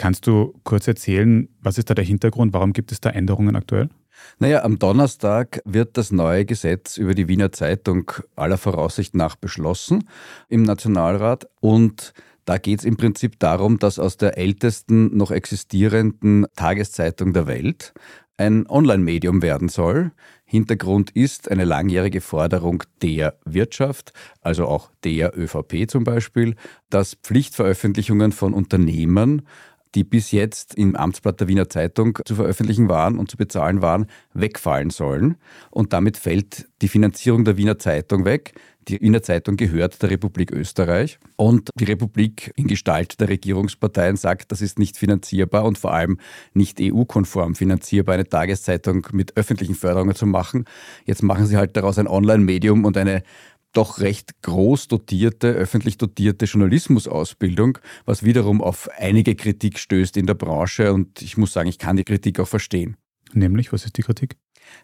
Kannst 0.00 0.26
du 0.26 0.58
kurz 0.64 0.88
erzählen, 0.88 1.46
was 1.60 1.76
ist 1.76 1.90
da 1.90 1.94
der 1.94 2.06
Hintergrund? 2.06 2.54
Warum 2.54 2.72
gibt 2.72 2.90
es 2.90 3.02
da 3.02 3.10
Änderungen 3.10 3.54
aktuell? 3.54 3.90
Naja, 4.38 4.64
am 4.64 4.78
Donnerstag 4.78 5.60
wird 5.66 5.98
das 5.98 6.10
neue 6.10 6.46
Gesetz 6.46 6.96
über 6.96 7.12
die 7.12 7.28
Wiener 7.28 7.52
Zeitung 7.52 8.10
aller 8.34 8.56
Voraussicht 8.56 9.14
nach 9.14 9.36
beschlossen 9.36 10.08
im 10.48 10.62
Nationalrat 10.62 11.50
und 11.60 12.14
da 12.46 12.56
geht 12.56 12.78
es 12.78 12.86
im 12.86 12.96
Prinzip 12.96 13.38
darum, 13.40 13.78
dass 13.78 13.98
aus 13.98 14.16
der 14.16 14.38
ältesten 14.38 15.14
noch 15.18 15.30
existierenden 15.30 16.46
Tageszeitung 16.56 17.34
der 17.34 17.46
Welt 17.46 17.92
ein 18.38 18.66
Online-Medium 18.70 19.42
werden 19.42 19.68
soll. 19.68 20.12
Hintergrund 20.46 21.10
ist 21.10 21.50
eine 21.50 21.64
langjährige 21.64 22.22
Forderung 22.22 22.82
der 23.02 23.38
Wirtschaft, 23.44 24.14
also 24.40 24.66
auch 24.66 24.90
der 25.04 25.38
ÖVP 25.38 25.90
zum 25.90 26.04
Beispiel, 26.04 26.56
dass 26.88 27.16
Pflichtveröffentlichungen 27.16 28.32
von 28.32 28.54
Unternehmen 28.54 29.46
die 29.94 30.04
bis 30.04 30.30
jetzt 30.30 30.74
im 30.74 30.96
Amtsblatt 30.96 31.40
der 31.40 31.48
Wiener 31.48 31.68
Zeitung 31.68 32.18
zu 32.24 32.34
veröffentlichen 32.34 32.88
waren 32.88 33.18
und 33.18 33.30
zu 33.30 33.36
bezahlen 33.36 33.82
waren, 33.82 34.06
wegfallen 34.34 34.90
sollen. 34.90 35.36
Und 35.70 35.92
damit 35.92 36.16
fällt 36.16 36.68
die 36.82 36.88
Finanzierung 36.88 37.44
der 37.44 37.56
Wiener 37.56 37.78
Zeitung 37.78 38.24
weg. 38.24 38.54
Die 38.88 39.00
Wiener 39.00 39.22
Zeitung 39.22 39.56
gehört 39.56 40.00
der 40.02 40.10
Republik 40.10 40.52
Österreich 40.52 41.18
und 41.36 41.70
die 41.74 41.84
Republik 41.84 42.52
in 42.56 42.66
Gestalt 42.66 43.20
der 43.20 43.28
Regierungsparteien 43.28 44.16
sagt, 44.16 44.52
das 44.52 44.62
ist 44.62 44.78
nicht 44.78 44.96
finanzierbar 44.96 45.64
und 45.64 45.76
vor 45.76 45.92
allem 45.92 46.18
nicht 46.54 46.78
EU-konform 46.80 47.54
finanzierbar, 47.54 48.14
eine 48.14 48.28
Tageszeitung 48.28 49.06
mit 49.12 49.36
öffentlichen 49.36 49.74
Förderungen 49.74 50.14
zu 50.14 50.26
machen. 50.26 50.64
Jetzt 51.04 51.22
machen 51.22 51.46
sie 51.46 51.56
halt 51.56 51.76
daraus 51.76 51.98
ein 51.98 52.08
Online-Medium 52.08 52.84
und 52.84 52.96
eine 52.96 53.22
doch 53.72 54.00
recht 54.00 54.42
groß 54.42 54.88
dotierte, 54.88 55.48
öffentlich 55.48 55.98
dotierte 55.98 56.46
Journalismusausbildung, 56.46 57.78
was 58.04 58.24
wiederum 58.24 58.60
auf 58.60 58.88
einige 58.96 59.34
Kritik 59.34 59.78
stößt 59.78 60.16
in 60.16 60.26
der 60.26 60.34
Branche 60.34 60.92
und 60.92 61.22
ich 61.22 61.36
muss 61.36 61.52
sagen, 61.52 61.68
ich 61.68 61.78
kann 61.78 61.96
die 61.96 62.04
Kritik 62.04 62.40
auch 62.40 62.48
verstehen. 62.48 62.96
Nämlich, 63.32 63.72
was 63.72 63.84
ist 63.84 63.96
die 63.96 64.02
Kritik? 64.02 64.36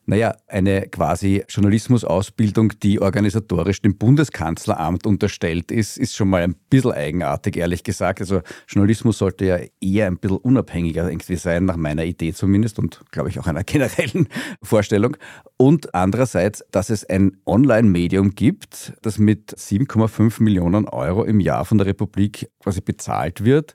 Naja, 0.06 0.36
eine 0.46 0.88
quasi 0.88 1.44
Journalismusausbildung, 1.48 2.74
die 2.82 3.00
organisatorisch 3.00 3.82
dem 3.82 3.98
Bundeskanzleramt 3.98 5.06
unterstellt 5.06 5.72
ist, 5.72 5.98
ist 5.98 6.14
schon 6.14 6.28
mal 6.28 6.42
ein 6.42 6.54
bisschen 6.70 6.92
eigenartig, 6.92 7.56
ehrlich 7.56 7.82
gesagt. 7.82 8.20
Also 8.20 8.40
Journalismus 8.68 9.18
sollte 9.18 9.44
ja 9.44 9.58
eher 9.80 10.06
ein 10.06 10.18
bisschen 10.18 10.38
unabhängiger 10.38 11.08
irgendwie 11.08 11.36
sein, 11.36 11.64
nach 11.64 11.76
meiner 11.76 12.04
Idee 12.04 12.32
zumindest 12.32 12.78
und 12.78 13.02
glaube 13.10 13.30
ich 13.30 13.38
auch 13.40 13.46
einer 13.46 13.64
generellen 13.64 14.28
Vorstellung. 14.62 15.16
Und 15.56 15.94
andererseits, 15.94 16.64
dass 16.70 16.90
es 16.90 17.04
ein 17.04 17.38
Online-Medium 17.46 18.34
gibt, 18.34 18.92
das 19.02 19.18
mit 19.18 19.56
7,5 19.56 20.42
Millionen 20.42 20.86
Euro 20.86 21.24
im 21.24 21.40
Jahr 21.40 21.64
von 21.64 21.78
der 21.78 21.86
Republik 21.86 22.48
quasi 22.60 22.80
bezahlt 22.80 23.44
wird 23.44 23.74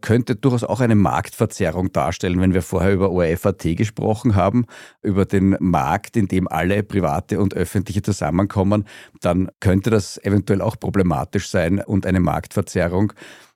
könnte 0.00 0.36
durchaus 0.36 0.64
auch 0.64 0.80
eine 0.80 0.94
Marktverzerrung 0.94 1.92
darstellen, 1.92 2.40
wenn 2.40 2.54
wir 2.54 2.62
vorher 2.62 2.92
über 2.92 3.10
ORF.at 3.10 3.62
gesprochen 3.76 4.34
haben, 4.34 4.66
über 5.02 5.24
den 5.24 5.56
Markt, 5.60 6.16
in 6.16 6.28
dem 6.28 6.48
alle 6.48 6.82
private 6.82 7.40
und 7.40 7.54
öffentliche 7.54 8.02
zusammenkommen, 8.02 8.84
dann 9.20 9.50
könnte 9.60 9.90
das 9.90 10.18
eventuell 10.18 10.60
auch 10.60 10.78
problematisch 10.78 11.48
sein 11.48 11.80
und 11.80 12.06
eine 12.06 12.20
Marktverzerrung. 12.20 13.12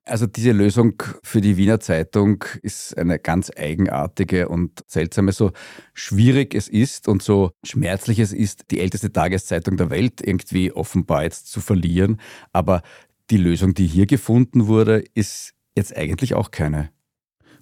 Also 0.07 0.27
diese 0.27 0.53
Lösung 0.53 1.03
für 1.23 1.41
die 1.41 1.57
Wiener 1.57 1.79
Zeitung 1.79 2.43
ist 2.63 2.97
eine 2.99 3.19
ganz 3.19 3.51
eigenartige 3.57 4.49
und 4.49 4.83
seltsame, 4.87 5.31
so 5.31 5.53
schwierig 5.95 6.55
es 6.55 6.69
ist 6.69 7.07
und 7.07 7.23
so 7.23 7.53
schmerzlich 7.63 8.19
es 8.19 8.33
ist, 8.33 8.71
die 8.71 8.81
älteste 8.81 9.13
Tageszeitung 9.13 9.77
der 9.77 9.91
Welt 9.91 10.21
irgendwie 10.21 10.73
offenbar 10.73 11.25
jetzt 11.25 11.53
zu 11.53 11.61
verlieren. 11.61 12.21
Aber 12.53 12.83
die 13.31 13.37
Lösung, 13.37 13.75
die 13.75 13.87
hier 13.87 14.07
gefunden 14.07 14.67
wurde, 14.67 15.05
ist 15.15 15.53
jetzt 15.81 15.97
eigentlich 15.97 16.35
auch 16.35 16.51
keine. 16.51 16.91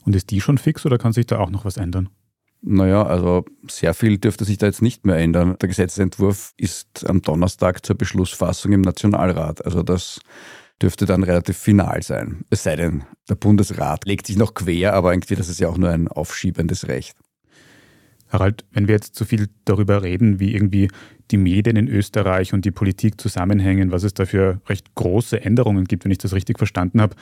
Und 0.05 0.15
ist 0.15 0.31
die 0.31 0.41
schon 0.41 0.59
fix 0.59 0.85
oder 0.87 0.99
kann 0.99 1.13
sich 1.13 1.27
da 1.27 1.39
auch 1.39 1.51
noch 1.51 1.65
was 1.65 1.77
ändern? 1.77 2.09
Naja, 2.61 3.05
also 3.05 3.45
sehr 3.69 3.95
viel 3.95 4.19
dürfte 4.19 4.45
sich 4.45 4.59
da 4.59 4.67
jetzt 4.67 4.83
nicht 4.83 5.07
mehr 5.07 5.17
ändern. 5.17 5.57
Der 5.61 5.69
Gesetzentwurf 5.69 6.55
ist 6.57 7.09
am 7.09 7.23
Donnerstag 7.23 7.87
zur 7.87 7.97
Beschlussfassung 7.97 8.73
im 8.73 8.81
Nationalrat. 8.81 9.65
Also 9.65 9.83
das 9.83 10.21
dürfte 10.83 11.07
dann 11.07 11.23
relativ 11.23 11.57
final 11.57 12.03
sein. 12.03 12.45
Es 12.51 12.65
sei 12.65 12.77
denn, 12.77 13.05
der 13.29 13.37
Bundesrat 13.37 14.07
legt 14.07 14.27
sich 14.27 14.37
noch 14.37 14.55
quer, 14.55 14.95
aber 14.95 15.13
irgendwie 15.13 15.37
das 15.37 15.49
ist 15.49 15.61
ja 15.61 15.69
auch 15.69 15.79
nur 15.79 15.91
ein 15.91 16.09
aufschiebendes 16.09 16.89
Recht. 16.89 17.17
Harald, 18.29 18.65
wenn 18.73 18.89
wir 18.89 18.95
jetzt 18.95 19.15
zu 19.15 19.25
viel 19.25 19.49
darüber 19.65 20.03
reden, 20.03 20.39
wie 20.39 20.55
irgendwie 20.55 20.91
die 21.31 21.39
Medien 21.39 21.77
in 21.77 21.89
Österreich 21.89 22.53
und 22.53 22.65
die 22.65 22.71
Politik 22.71 23.21
zusammenhängen, 23.21 23.91
was 23.91 24.03
es 24.03 24.15
da 24.15 24.27
für 24.27 24.61
recht 24.67 24.95
große 24.95 25.41
Änderungen 25.41 25.85
gibt, 25.85 26.05
wenn 26.05 26.13
ich 26.13 26.19
das 26.19 26.35
richtig 26.35 26.59
verstanden 26.59 27.01
habe, 27.01 27.17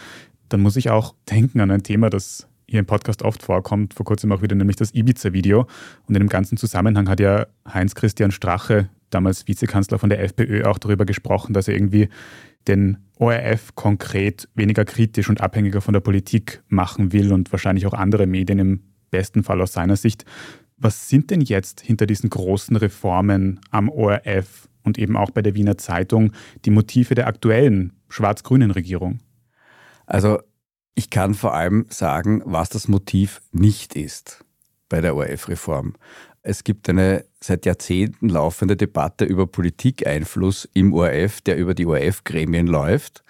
dann 0.49 0.61
muss 0.61 0.77
ich 0.77 0.91
auch 0.91 1.15
denken 1.31 1.61
an 1.61 1.71
ein 1.71 1.83
Thema, 1.83 2.11
das 2.11 2.49
hier 2.69 2.81
im 2.81 2.87
Podcast 2.87 3.23
oft 3.23 3.43
vorkommt, 3.43 3.95
vor 3.95 4.05
kurzem 4.05 4.33
auch 4.33 4.43
wieder 4.43 4.57
nämlich 4.57 4.77
das 4.77 4.93
Ibiza-Video. 4.93 5.67
Und 6.07 6.15
in 6.15 6.21
dem 6.21 6.29
ganzen 6.29 6.57
Zusammenhang 6.57 7.09
hat 7.09 7.21
ja 7.21 7.47
Heinz-Christian 7.73 8.33
Strache, 8.33 8.89
damals 9.11 9.47
Vizekanzler 9.47 9.99
von 9.99 10.11
der 10.11 10.23
FPÖ, 10.23 10.65
auch 10.65 10.79
darüber 10.79 11.05
gesprochen, 11.05 11.53
dass 11.53 11.69
er 11.69 11.75
irgendwie 11.75 12.09
den 12.67 12.99
ORF 13.19 13.75
konkret 13.77 14.49
weniger 14.55 14.85
kritisch 14.85 15.29
und 15.29 15.41
abhängiger 15.41 15.81
von 15.81 15.95
der 15.95 16.01
Politik 16.01 16.63
machen 16.69 17.13
will 17.13 17.33
und 17.33 17.53
wahrscheinlich 17.53 17.87
auch 17.87 17.95
andere 17.95 18.27
Medien 18.27 18.59
im 18.59 18.83
besten 19.11 19.45
Fall 19.45 19.61
aus 19.61 19.73
seiner 19.73 19.97
Sicht. 19.97 20.25
Was 20.77 21.09
sind 21.09 21.31
denn 21.31 21.41
jetzt 21.41 21.81
hinter 21.81 22.07
diesen 22.07 22.29
großen 22.29 22.77
Reformen 22.77 23.61
am 23.71 23.89
ORF 23.89 24.69
und 24.83 24.99
eben 24.99 25.17
auch 25.17 25.31
bei 25.31 25.41
der 25.41 25.55
Wiener 25.55 25.79
Zeitung 25.79 26.33
die 26.65 26.71
Motive 26.71 27.15
der 27.15 27.29
aktuellen 27.29 27.93
schwarz-grünen 28.09 28.73
Regierung? 28.73 29.21
Also 30.07 30.41
ich 30.95 31.11
kann 31.11 31.35
vor 31.35 31.55
allem 31.55 31.87
sagen, 31.91 32.43
was 32.45 32.71
das 32.71 32.89
Motiv 32.89 33.43
nicht 33.53 33.95
ist 33.95 34.45
bei 34.89 35.01
der 35.01 35.15
ORF-Reform. 35.15 35.95
Es 36.43 36.65
gibt 36.65 36.89
eine 36.89 37.25
seit 37.41 37.67
Jahrzehnten 37.67 38.29
laufende 38.29 38.77
Debatte 38.77 39.25
über 39.25 39.47
Politikeinfluss 39.47 40.69
im 40.73 40.95
ORF, 40.95 41.41
der 41.41 41.57
über 41.59 41.75
die 41.75 41.87
ORF-Gremien 41.87 42.69
läuft. 42.69 43.25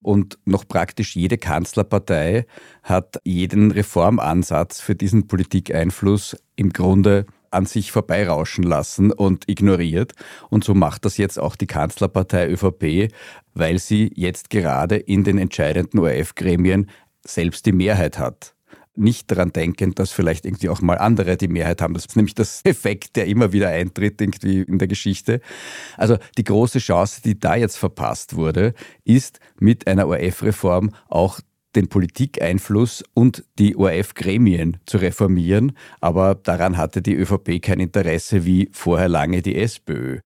Und 0.00 0.38
noch 0.44 0.66
praktisch 0.66 1.14
jede 1.14 1.38
Kanzlerpartei 1.38 2.46
hat 2.82 3.20
jeden 3.24 3.70
Reformansatz 3.70 4.80
für 4.80 4.94
diesen 4.94 5.28
Politikeinfluss 5.28 6.36
im 6.56 6.72
Grunde 6.72 7.26
an 7.52 7.66
sich 7.66 7.92
vorbeirauschen 7.92 8.64
lassen 8.64 9.12
und 9.12 9.48
ignoriert. 9.48 10.12
Und 10.50 10.64
so 10.64 10.74
macht 10.74 11.04
das 11.04 11.16
jetzt 11.16 11.38
auch 11.38 11.56
die 11.56 11.66
Kanzlerpartei 11.66 12.48
ÖVP, 12.48 13.12
weil 13.54 13.78
sie 13.78 14.12
jetzt 14.14 14.50
gerade 14.50 14.96
in 14.96 15.24
den 15.24 15.38
entscheidenden 15.38 15.98
ORF-Gremien 15.98 16.90
selbst 17.24 17.66
die 17.66 17.72
Mehrheit 17.72 18.18
hat 18.18 18.54
nicht 18.94 19.30
daran 19.30 19.52
denken, 19.52 19.94
dass 19.94 20.12
vielleicht 20.12 20.44
irgendwie 20.44 20.68
auch 20.68 20.80
mal 20.82 20.98
andere 20.98 21.36
die 21.36 21.48
Mehrheit 21.48 21.80
haben. 21.80 21.94
Das 21.94 22.06
ist 22.06 22.16
nämlich 22.16 22.34
das 22.34 22.60
Effekt, 22.64 23.16
der 23.16 23.26
immer 23.26 23.52
wieder 23.52 23.68
eintritt 23.68 24.20
irgendwie 24.20 24.62
in 24.62 24.78
der 24.78 24.88
Geschichte. 24.88 25.40
Also 25.96 26.18
die 26.36 26.44
große 26.44 26.78
Chance, 26.78 27.22
die 27.22 27.38
da 27.38 27.56
jetzt 27.56 27.78
verpasst 27.78 28.36
wurde, 28.36 28.74
ist 29.04 29.40
mit 29.58 29.86
einer 29.86 30.06
ORF-Reform 30.08 30.90
auch 31.08 31.40
den 31.74 31.88
Politikeinfluss 31.88 33.04
und 33.14 33.44
die 33.58 33.76
ORF-Gremien 33.76 34.78
zu 34.86 34.98
reformieren. 34.98 35.72
Aber 36.00 36.34
daran 36.34 36.76
hatte 36.76 37.02
die 37.02 37.14
ÖVP 37.14 37.60
kein 37.62 37.80
Interesse 37.80 38.44
wie 38.44 38.68
vorher 38.72 39.08
lange 39.08 39.42
die 39.42 39.56
SPÖ. 39.56 40.20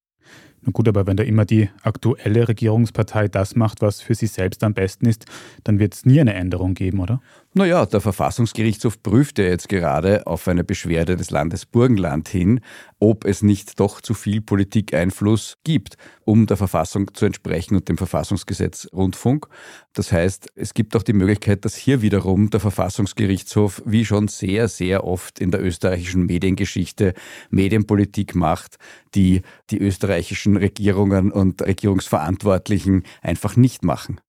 Na 0.66 0.72
gut, 0.72 0.88
aber 0.88 1.06
wenn 1.06 1.16
da 1.16 1.22
immer 1.22 1.44
die 1.44 1.70
aktuelle 1.82 2.48
Regierungspartei 2.48 3.28
das 3.28 3.54
macht, 3.54 3.82
was 3.82 4.00
für 4.00 4.16
sie 4.16 4.26
selbst 4.26 4.64
am 4.64 4.74
besten 4.74 5.06
ist, 5.06 5.24
dann 5.62 5.78
wird 5.78 5.94
es 5.94 6.04
nie 6.04 6.20
eine 6.20 6.34
Änderung 6.34 6.74
geben, 6.74 6.98
oder? 6.98 7.20
Naja, 7.58 7.86
der 7.86 8.02
Verfassungsgerichtshof 8.02 9.02
prüft 9.02 9.38
ja 9.38 9.46
jetzt 9.46 9.70
gerade 9.70 10.26
auf 10.26 10.46
eine 10.46 10.62
Beschwerde 10.62 11.16
des 11.16 11.30
Landes 11.30 11.64
Burgenland 11.64 12.28
hin, 12.28 12.60
ob 12.98 13.24
es 13.24 13.42
nicht 13.42 13.80
doch 13.80 14.02
zu 14.02 14.12
viel 14.12 14.42
Politikeinfluss 14.42 15.56
gibt, 15.64 15.96
um 16.26 16.44
der 16.44 16.58
Verfassung 16.58 17.14
zu 17.14 17.24
entsprechen 17.24 17.74
und 17.74 17.88
dem 17.88 17.96
Verfassungsgesetz 17.96 18.86
Rundfunk. 18.92 19.46
Das 19.94 20.12
heißt, 20.12 20.48
es 20.54 20.74
gibt 20.74 20.94
auch 20.96 21.02
die 21.02 21.14
Möglichkeit, 21.14 21.64
dass 21.64 21.76
hier 21.76 22.02
wiederum 22.02 22.50
der 22.50 22.60
Verfassungsgerichtshof, 22.60 23.80
wie 23.86 24.04
schon 24.04 24.28
sehr, 24.28 24.68
sehr 24.68 25.04
oft 25.04 25.38
in 25.38 25.50
der 25.50 25.64
österreichischen 25.64 26.26
Mediengeschichte, 26.26 27.14
Medienpolitik 27.48 28.34
macht, 28.34 28.76
die 29.14 29.40
die 29.70 29.78
österreichischen 29.78 30.58
Regierungen 30.58 31.32
und 31.32 31.62
Regierungsverantwortlichen 31.62 33.04
einfach 33.22 33.56
nicht 33.56 33.82
machen. 33.82 34.20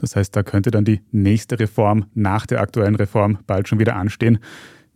Das 0.00 0.16
heißt, 0.16 0.34
da 0.34 0.42
könnte 0.42 0.70
dann 0.70 0.84
die 0.84 1.02
nächste 1.12 1.58
Reform 1.58 2.06
nach 2.14 2.46
der 2.46 2.60
aktuellen 2.62 2.94
Reform 2.94 3.38
bald 3.46 3.68
schon 3.68 3.78
wieder 3.78 3.96
anstehen. 3.96 4.38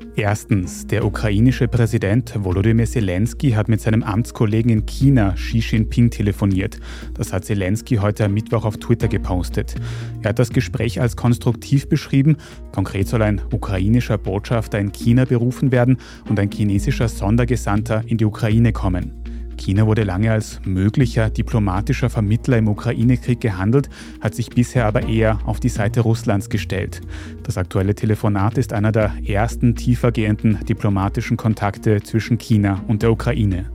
Erstens, 0.17 0.85
der 0.87 1.05
ukrainische 1.05 1.69
Präsident 1.69 2.33
Volodymyr 2.35 2.85
Zelensky 2.85 3.51
hat 3.51 3.69
mit 3.69 3.79
seinem 3.79 4.03
Amtskollegen 4.03 4.69
in 4.69 4.85
China 4.85 5.35
Xi 5.35 5.59
Jinping 5.59 6.09
telefoniert. 6.09 6.79
Das 7.13 7.31
hat 7.31 7.45
Zelensky 7.45 7.95
heute 7.95 8.25
am 8.25 8.33
Mittwoch 8.33 8.65
auf 8.65 8.75
Twitter 8.75 9.07
gepostet. 9.07 9.75
Er 10.21 10.29
hat 10.29 10.39
das 10.39 10.49
Gespräch 10.49 10.99
als 10.99 11.15
konstruktiv 11.15 11.87
beschrieben. 11.87 12.35
Konkret 12.73 13.07
soll 13.07 13.21
ein 13.21 13.41
ukrainischer 13.53 14.17
Botschafter 14.17 14.79
in 14.79 14.91
China 14.91 15.23
berufen 15.23 15.71
werden 15.71 15.97
und 16.29 16.37
ein 16.39 16.51
chinesischer 16.51 17.07
Sondergesandter 17.07 18.03
in 18.05 18.17
die 18.17 18.25
Ukraine 18.25 18.73
kommen. 18.73 19.20
China 19.61 19.85
wurde 19.85 20.03
lange 20.03 20.31
als 20.31 20.59
möglicher 20.65 21.29
diplomatischer 21.29 22.09
Vermittler 22.09 22.57
im 22.57 22.67
Ukraine-Krieg 22.67 23.39
gehandelt, 23.39 23.89
hat 24.19 24.33
sich 24.33 24.49
bisher 24.49 24.87
aber 24.87 25.07
eher 25.07 25.39
auf 25.45 25.59
die 25.59 25.69
Seite 25.69 26.01
Russlands 26.01 26.49
gestellt. 26.49 27.01
Das 27.43 27.59
aktuelle 27.59 27.93
Telefonat 27.93 28.57
ist 28.57 28.73
einer 28.73 28.91
der 28.91 29.13
ersten 29.23 29.75
tiefergehenden 29.75 30.65
diplomatischen 30.67 31.37
Kontakte 31.37 32.01
zwischen 32.01 32.39
China 32.39 32.83
und 32.87 33.03
der 33.03 33.11
Ukraine. 33.11 33.69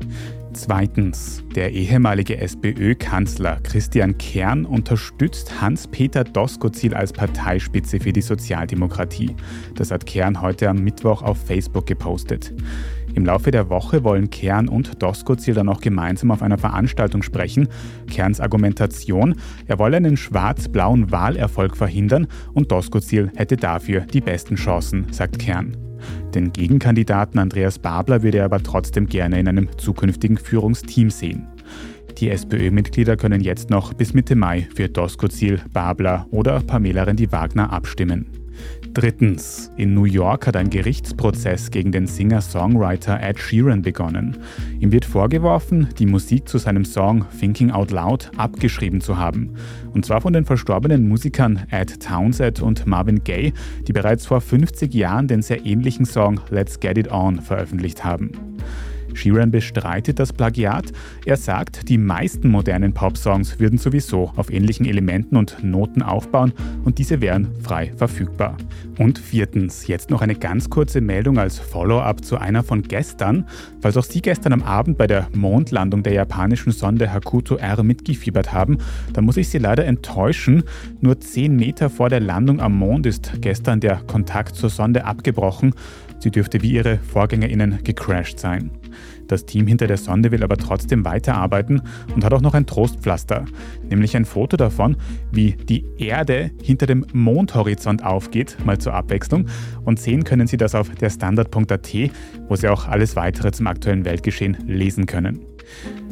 Zweitens, 0.55 1.45
der 1.55 1.73
ehemalige 1.73 2.39
SPÖ-Kanzler 2.39 3.61
Christian 3.63 4.19
Kern 4.19 4.65
unterstützt 4.65 5.61
Hans-Peter 5.61 6.25
Doskozil 6.25 6.95
als 6.95 7.13
Parteispitze 7.13 8.01
für 8.01 8.13
die 8.13 8.23
Sozialdemokratie. 8.23 9.37
Das 9.77 9.93
hat 9.93 10.07
Kern 10.07 10.41
heute 10.41 10.69
am 10.69 10.79
Mittwoch 10.79 11.23
auf 11.23 11.39
Facebook 11.39 11.87
gepostet. 11.87 12.53
Im 13.17 13.25
Laufe 13.25 13.51
der 13.51 13.71
Woche 13.71 14.05
wollen 14.05 14.29
Kern 14.29 14.69
und 14.69 15.03
Doskozil 15.03 15.55
dann 15.55 15.71
auch 15.71 15.81
gemeinsam 15.81 16.31
auf 16.31 16.43
einer 16.43 16.59
Veranstaltung 16.59 17.23
sprechen. 17.23 17.67
Kerns 18.11 18.41
Argumentation, 18.41 19.37
er 19.67 19.79
wolle 19.79 19.97
einen 19.97 20.19
schwarz-blauen 20.19 21.11
Wahlerfolg 21.11 21.79
verhindern 21.79 22.27
und 22.53 22.71
Doskozil 22.71 23.33
hätte 23.35 23.57
dafür 23.57 24.03
die 24.03 24.21
besten 24.21 24.57
Chancen, 24.57 25.07
sagt 25.13 25.39
Kern. 25.39 25.75
Den 26.35 26.53
Gegenkandidaten 26.53 27.41
Andreas 27.41 27.79
Babler 27.79 28.23
würde 28.23 28.39
er 28.39 28.45
aber 28.45 28.63
trotzdem 28.63 29.07
gerne 29.07 29.41
in 29.41 29.49
einem 29.49 29.71
zukünftigen 29.79 30.37
Führungsteam 30.37 31.09
sehen. 31.09 31.47
Die 32.19 32.29
SPÖ-Mitglieder 32.29 33.17
können 33.17 33.41
jetzt 33.41 33.71
noch 33.71 33.95
bis 33.95 34.13
Mitte 34.13 34.37
Mai 34.37 34.69
für 34.75 34.91
Doskozil, 34.91 35.63
Babler 35.73 36.27
oder 36.33 36.61
Pamela 36.61 37.05
Rendi-Wagner 37.05 37.73
abstimmen. 37.73 38.36
Drittens. 38.97 39.71
In 39.77 39.93
New 39.93 40.07
York 40.07 40.47
hat 40.47 40.57
ein 40.57 40.71
Gerichtsprozess 40.71 41.71
gegen 41.71 41.93
den 41.93 42.07
Singer-Songwriter 42.07 43.21
Ed 43.21 43.39
Sheeran 43.39 43.83
begonnen. 43.83 44.39
Ihm 44.81 44.91
wird 44.91 45.05
vorgeworfen, 45.05 45.89
die 45.99 46.07
Musik 46.07 46.49
zu 46.49 46.57
seinem 46.57 46.87
Song 46.87 47.27
Thinking 47.39 47.71
Out 47.71 47.91
Loud 47.91 48.31
abgeschrieben 48.39 49.03
zu 49.03 49.19
haben. 49.19 49.55
Und 49.93 50.07
zwar 50.07 50.23
von 50.23 50.33
den 50.33 50.47
verstorbenen 50.47 51.09
Musikern 51.09 51.67
Ed 51.71 52.03
Townsend 52.03 52.63
und 52.63 52.87
Marvin 52.87 53.23
Gaye, 53.23 53.53
die 53.87 53.93
bereits 53.93 54.25
vor 54.25 54.41
50 54.41 54.95
Jahren 54.95 55.29
den 55.29 55.43
sehr 55.43 55.67
ähnlichen 55.67 56.07
Song 56.07 56.41
Let's 56.49 56.81
Get 56.81 56.97
It 56.97 57.13
On 57.13 57.43
veröffentlicht 57.43 58.03
haben. 58.03 58.33
Sheeran 59.17 59.51
bestreitet 59.51 60.19
das 60.19 60.33
Plagiat. 60.33 60.93
Er 61.25 61.37
sagt, 61.37 61.89
die 61.89 61.99
meisten 61.99 62.49
modernen 62.49 62.93
Pop-Songs 62.93 63.59
würden 63.59 63.79
sowieso 63.79 64.33
auf 64.37 64.51
ähnlichen 64.51 64.87
Elementen 64.87 65.37
und 65.37 65.63
Noten 65.65 66.03
aufbauen 66.03 66.53
und 66.85 66.99
diese 66.99 67.21
wären 67.21 67.49
frei 67.63 67.93
verfügbar. 67.97 68.57
Und 68.99 69.19
viertens, 69.19 69.87
jetzt 69.87 70.11
noch 70.11 70.23
eine 70.23 70.35
ganz 70.35 70.71
kurze 70.71 71.01
Meldung 71.01 71.39
als 71.39 71.59
Follow-up 71.59 72.25
zu 72.25 72.39
einer 72.39 72.63
von 72.63 72.83
gestern. 72.83 73.47
Falls 73.81 73.97
auch 73.97 74.05
Sie 74.05 74.23
gestern 74.23 74.53
am 74.53 74.63
Abend 74.63 74.97
bei 74.97 75.07
der 75.07 75.29
Mondlandung 75.35 76.03
der 76.03 76.15
japanischen 76.15 76.73
Sonde 76.73 77.13
Hakuto 77.13 77.57
R 77.57 77.83
mitgefiebert 77.83 78.53
haben, 78.53 78.79
dann 79.13 79.25
muss 79.25 79.37
ich 79.37 79.49
Sie 79.49 79.59
leider 79.59 79.85
enttäuschen. 79.85 80.63
Nur 81.01 81.21
10 81.21 81.57
Meter 81.57 81.91
vor 81.91 82.09
der 82.09 82.21
Landung 82.21 82.61
am 82.61 82.79
Mond 82.79 83.07
ist 83.07 83.33
gestern 83.41 83.81
der 83.81 83.97
Kontakt 84.07 84.57
zur 84.57 84.71
Sonde 84.71 85.05
abgebrochen. 85.05 85.75
Sie 86.19 86.31
dürfte 86.31 86.63
wie 86.63 86.73
ihre 86.73 86.99
VorgängerInnen 86.99 87.81
gecrashed 87.85 88.41
sein. 88.41 88.71
Das 89.29 89.47
Team 89.47 89.67
hinter 89.67 89.87
der 89.87 89.97
Sonde 89.97 90.31
will 90.31 90.43
aber 90.43 90.57
trotzdem 90.57 91.05
weiterarbeiten 91.05 91.83
und 92.15 92.25
hat 92.25 92.33
auch 92.33 92.41
noch 92.41 92.55
ein 92.55 92.67
Trostpflaster, 92.67 93.45
nämlich 93.89 94.17
ein 94.17 94.25
Foto 94.25 94.57
davon, 94.57 94.97
wie 95.33 95.53
die 95.53 95.85
Erde 95.99 96.51
hinter 96.63 96.87
dem 96.87 97.07
Mondhorizont 97.13 98.05
aufgeht, 98.05 98.57
mal 98.65 98.79
zur 98.79 98.95
Abwechslung. 98.95 99.47
Und 99.85 99.99
sehen 99.99 100.25
können 100.25 100.47
Sie 100.47 100.57
das 100.57 100.75
auf 100.75 100.91
der 100.91 101.11
Standard.at, 101.11 101.95
wo 102.49 102.57
Sie 102.57 102.69
auch 102.69 102.89
alles 102.89 103.17
weitere 103.17 103.53
zum 103.53 103.67
aktuellen 103.67 104.05
Weltgeschehen 104.05 104.57
lesen 104.67 105.07
können. 105.07 105.41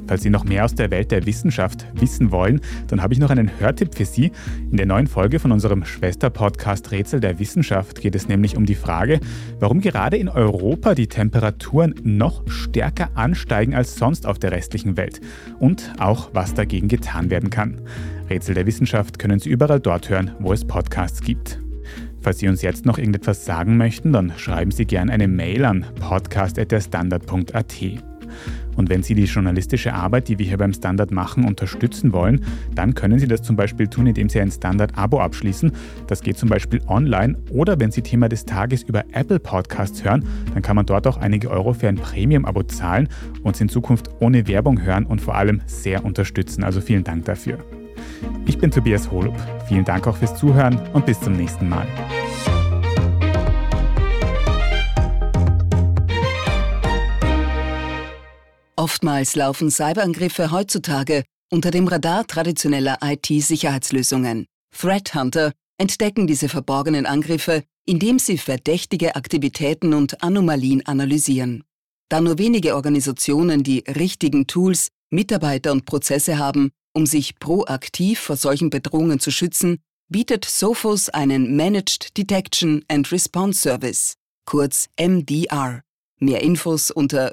Falls 0.06 0.22
Sie 0.22 0.30
noch 0.30 0.44
mehr 0.44 0.64
aus 0.64 0.74
der 0.74 0.90
Welt 0.90 1.10
der 1.10 1.26
Wissenschaft 1.26 1.86
wissen 1.94 2.30
wollen, 2.30 2.60
dann 2.88 3.02
habe 3.02 3.14
ich 3.14 3.20
noch 3.20 3.30
einen 3.30 3.50
Hörtipp 3.58 3.94
für 3.94 4.04
Sie. 4.04 4.32
In 4.70 4.76
der 4.76 4.86
neuen 4.86 5.06
Folge 5.06 5.38
von 5.38 5.52
unserem 5.52 5.84
Schwester-Podcast 5.84 6.90
Rätsel 6.90 7.20
der 7.20 7.38
Wissenschaft 7.38 8.00
geht 8.00 8.14
es 8.14 8.28
nämlich 8.28 8.56
um 8.56 8.66
die 8.66 8.74
Frage, 8.74 9.20
warum 9.60 9.80
gerade 9.80 10.16
in 10.16 10.28
Europa 10.28 10.94
die 10.94 11.06
Temperaturen 11.06 11.94
noch 12.02 12.42
stärker 12.48 13.10
ansteigen 13.14 13.74
als 13.74 13.96
sonst 13.96 14.26
auf 14.26 14.38
der 14.38 14.52
restlichen 14.52 14.96
Welt 14.96 15.20
und 15.58 15.92
auch 15.98 16.30
was 16.32 16.54
dagegen 16.54 16.88
getan 16.88 17.30
werden 17.30 17.50
kann. 17.50 17.80
Rätsel 18.28 18.54
der 18.54 18.66
Wissenschaft 18.66 19.18
können 19.18 19.38
Sie 19.38 19.50
überall 19.50 19.80
dort 19.80 20.08
hören, 20.08 20.32
wo 20.38 20.52
es 20.52 20.64
Podcasts 20.64 21.20
gibt. 21.20 21.60
Falls 22.20 22.38
Sie 22.38 22.48
uns 22.48 22.62
jetzt 22.62 22.86
noch 22.86 22.96
irgendetwas 22.96 23.44
sagen 23.44 23.76
möchten, 23.76 24.12
dann 24.12 24.32
schreiben 24.36 24.70
Sie 24.70 24.86
gerne 24.86 25.12
eine 25.12 25.28
Mail 25.28 25.66
an 25.66 25.84
podcast.derstandard.at. 26.00 28.13
Und 28.76 28.88
wenn 28.88 29.02
Sie 29.02 29.14
die 29.14 29.24
journalistische 29.24 29.94
Arbeit, 29.94 30.28
die 30.28 30.38
wir 30.38 30.46
hier 30.46 30.58
beim 30.58 30.72
Standard 30.72 31.10
machen, 31.10 31.44
unterstützen 31.44 32.12
wollen, 32.12 32.44
dann 32.74 32.94
können 32.94 33.18
Sie 33.18 33.28
das 33.28 33.42
zum 33.42 33.56
Beispiel 33.56 33.88
tun, 33.88 34.06
indem 34.06 34.28
Sie 34.28 34.40
ein 34.40 34.50
Standard-Abo 34.50 35.20
abschließen. 35.20 35.72
Das 36.06 36.22
geht 36.22 36.38
zum 36.38 36.48
Beispiel 36.48 36.80
online 36.86 37.36
oder 37.50 37.78
wenn 37.80 37.90
Sie 37.90 38.02
Thema 38.02 38.28
des 38.28 38.44
Tages 38.44 38.82
über 38.82 39.04
Apple 39.12 39.38
Podcasts 39.38 40.04
hören, 40.04 40.24
dann 40.52 40.62
kann 40.62 40.76
man 40.76 40.86
dort 40.86 41.06
auch 41.06 41.16
einige 41.16 41.50
Euro 41.50 41.72
für 41.72 41.88
ein 41.88 41.96
Premium-Abo 41.96 42.64
zahlen 42.64 43.08
und 43.42 43.60
in 43.60 43.68
Zukunft 43.68 44.10
ohne 44.20 44.46
Werbung 44.48 44.82
hören 44.82 45.06
und 45.06 45.20
vor 45.20 45.34
allem 45.34 45.60
sehr 45.66 46.04
unterstützen. 46.04 46.64
Also 46.64 46.80
vielen 46.80 47.04
Dank 47.04 47.24
dafür. 47.24 47.58
Ich 48.46 48.58
bin 48.58 48.70
Tobias 48.70 49.10
Holub. 49.10 49.34
Vielen 49.68 49.84
Dank 49.84 50.06
auch 50.06 50.16
fürs 50.16 50.36
Zuhören 50.36 50.78
und 50.92 51.06
bis 51.06 51.20
zum 51.20 51.34
nächsten 51.34 51.68
Mal. 51.68 51.86
Oftmals 58.84 59.34
laufen 59.34 59.70
Cyberangriffe 59.70 60.50
heutzutage 60.50 61.24
unter 61.50 61.70
dem 61.70 61.88
Radar 61.88 62.26
traditioneller 62.26 62.98
IT-Sicherheitslösungen. 63.00 64.44
Threat 64.76 65.14
Hunter 65.14 65.52
entdecken 65.78 66.26
diese 66.26 66.50
verborgenen 66.50 67.06
Angriffe, 67.06 67.64
indem 67.86 68.18
sie 68.18 68.36
verdächtige 68.36 69.16
Aktivitäten 69.16 69.94
und 69.94 70.22
Anomalien 70.22 70.84
analysieren. 70.84 71.64
Da 72.10 72.20
nur 72.20 72.36
wenige 72.36 72.74
Organisationen 72.74 73.62
die 73.62 73.84
richtigen 73.88 74.46
Tools, 74.46 74.88
Mitarbeiter 75.08 75.72
und 75.72 75.86
Prozesse 75.86 76.36
haben, 76.36 76.70
um 76.92 77.06
sich 77.06 77.38
proaktiv 77.38 78.20
vor 78.20 78.36
solchen 78.36 78.68
Bedrohungen 78.68 79.18
zu 79.18 79.30
schützen, 79.30 79.78
bietet 80.10 80.44
Sophos 80.44 81.08
einen 81.08 81.56
Managed 81.56 82.18
Detection 82.18 82.84
and 82.88 83.10
Response 83.10 83.62
Service, 83.62 84.16
kurz 84.44 84.88
MDR. 85.00 85.80
Mehr 86.20 86.42
Infos 86.42 86.90
unter 86.90 87.32